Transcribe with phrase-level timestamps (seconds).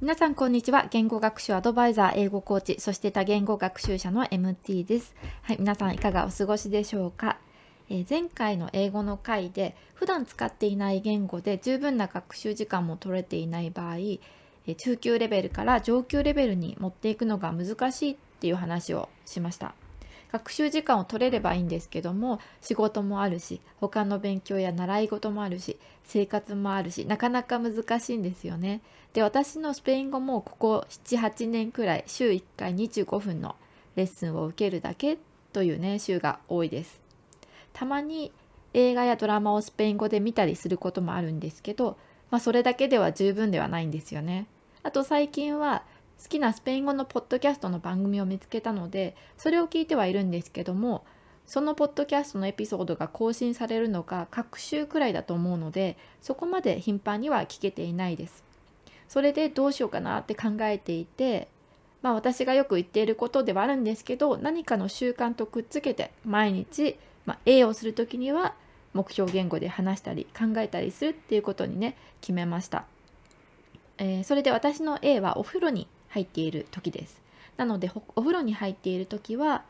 [0.00, 0.86] 皆さんこんにちは。
[0.92, 5.12] 言語学習アドバイザー英語コーチそして多言語学習者の MT です。
[5.42, 7.40] はい皆さんいかがお過ごしでしょうか、
[7.90, 19.74] えー、前回の英語の回で普段使っていない言語で十分な学習時間も取れていない場合、えー、中級レベルから上級レベルに持っていくのが難しいっていう話をしました。
[20.32, 28.80] 学習時間を取れればいいんですけども仕事もあるし他の勉強や習い事もあるし生活もあるしなかなか難しいんですよね。
[29.12, 33.56] で私のスペイン語もここ78年くらい週1回25分の
[33.96, 35.18] レッスンを受けるだけ
[35.52, 37.00] というね週が多いです。
[37.72, 38.32] たまに
[38.74, 41.96] 映画やドラマをスペイン語で見たりすることもあるんですけど、
[42.30, 44.46] まあ、それだけでは十分ではないんですよね。
[44.82, 45.82] あと最近は
[46.22, 51.04] 好きなスペイン語のポッドキャストの番組を見つけたのでそれを聞いてはいるんですけども
[51.46, 58.44] そのポッドキャストのエピソードが更新されるのが各週くらいだと思うのでそこまで頻繁には聞けていないです。
[59.08, 61.48] それでどうしようかなって考えていて
[62.02, 68.54] まあ私がよく言っていることではあるんですけど何かの習慣とくっつけて毎日、まあ、A をする時には
[68.92, 72.84] 目標言語で話したり考えたりするっていうことにね決めました。
[73.96, 77.20] えー、それで私の A はお風呂に入っている時です。
[77.56, 79.64] なのでお風呂に入っている時は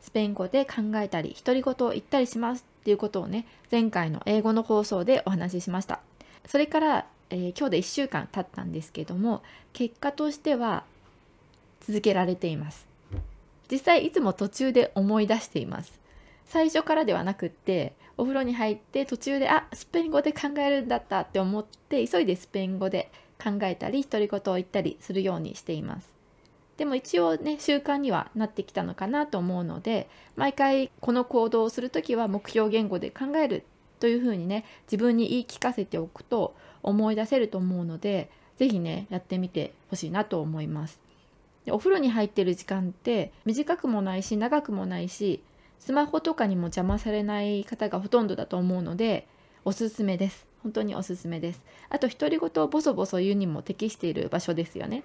[0.00, 6.00] スペイン語で考えたり独り言を言ったりしますっていうことをね前回の英語の放送でお話ししました。
[6.46, 10.84] それから、えー、今日で1週間経ったんですけども結果としては
[11.80, 12.86] 続けられています。
[13.70, 16.00] 実際いつも途中で思い出しています。
[16.46, 23.10] 最初からではなくってお風呂に入って途中であスペイン語で考えるんだったって思って急いでスペイン語で
[23.42, 26.18] 考えたり独り言を言ったりするようにしています。
[26.76, 33.64] でも一応ね習慣にはなってきたのかなと思うので毎回この行動をする時は目標言語で考える
[33.98, 41.00] というふうにね自分に言い聞かせておくと思い出せると思うので是非ねやってみてほしいなと思います。
[41.64, 45.42] でお風呂に入ってる時間って短くもないし長くもないし
[45.80, 49.26] スマホとかにも邪魔されない方がほとんどだと思うので
[49.64, 50.47] おすすめです。
[50.62, 51.62] 本当におすすめです。
[51.88, 55.04] あと独り言をボソボソ言うにも適している場所ですよね。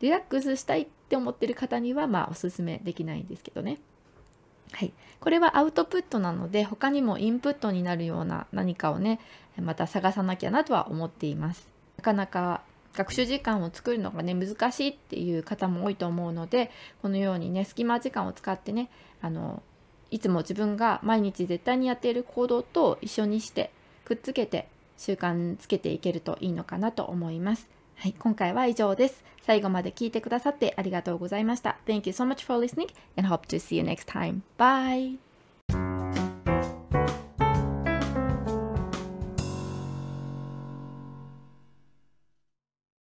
[0.00, 3.78] リラックスしたいって思ってる方にはまあおすすめできないんですけどね。
[4.72, 9.20] はい、これはアウトプットなので他にもインプットになるような何かをね
[9.60, 11.68] また探さなきゃなとは思っています。
[11.96, 12.62] なかなか
[12.94, 16.70] 学習時間を作るのがね難しいっていう方も多いと思うので
[17.02, 19.62] このようにね隙間時間を使ってねあの
[20.10, 23.72] いつも自分が毎日絶対にやっている行動と一緒にして
[24.04, 27.68] くっつけて習慣つけていけるといいのかなと思います。
[27.96, 29.24] はい、今回は以上です。
[29.42, 31.78] 最後まで聞いてくださってありがとうございました。
[31.86, 34.42] Thank you so much for listening and hope to see you next time.
[34.58, 35.33] Bye!